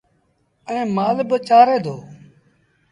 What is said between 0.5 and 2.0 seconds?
ائيٚݩ مآل با چآري دو